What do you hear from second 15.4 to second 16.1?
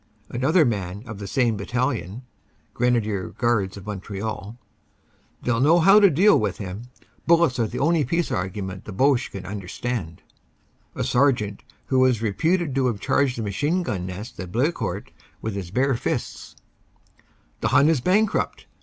his bare